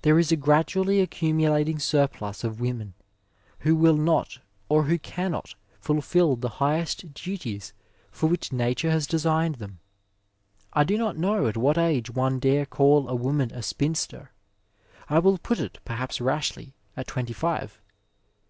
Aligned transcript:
There 0.00 0.18
is 0.18 0.32
a 0.32 0.36
gradually 0.36 0.98
accumulating 1.02 1.78
surplus 1.78 2.42
of 2.42 2.58
women 2.58 2.94
who 3.58 3.76
will 3.76 3.98
not 3.98 4.38
or 4.70 4.84
who 4.84 4.98
cannot 4.98 5.54
fulfil 5.78 6.36
the 6.36 6.48
highest 6.56 7.12
duties 7.12 7.74
for 8.10 8.28
which 8.30 8.50
Nature 8.50 8.90
has 8.90 9.06
designed 9.06 9.56
them. 9.56 9.78
I 10.72 10.84
do 10.84 10.96
not 10.96 11.18
know 11.18 11.46
at 11.48 11.58
what 11.58 11.76
age 11.76 12.08
one 12.08 12.38
dare 12.38 12.64
call 12.64 13.10
a 13.10 13.14
woman 13.14 13.52
a 13.52 13.62
spinster. 13.62 14.30
I 15.10 15.18
will 15.18 15.36
put 15.36 15.60
it, 15.60 15.80
perhaps 15.84 16.18
rashly, 16.18 16.72
at 16.96 17.06
twenty 17.06 17.34
five. 17.34 17.78